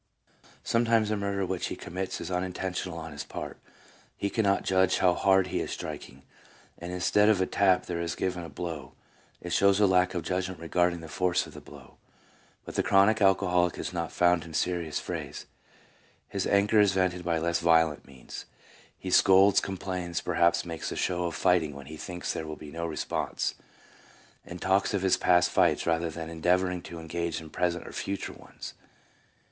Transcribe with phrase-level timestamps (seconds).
[0.63, 3.59] Sometimes a murder which he commits is unin tentional on his part.
[4.17, 6.23] He cannot judge how hard he is striking,
[6.79, 8.93] and instead of a tap there is given a blow;
[9.41, 11.97] it shows a lack of judgment regarding the force of the blow.
[12.65, 15.45] But the chronic alcoholic is not found in serious frays;
[16.27, 18.45] his anger is vented by less violent means.
[18.97, 22.71] He scolds, complains, perhaps makes a show of fighting when he thinks there will be
[22.71, 23.53] no response,
[24.43, 28.33] and talks of his past fights, rather than endeavouring to engage in present or future
[28.33, 28.73] ones.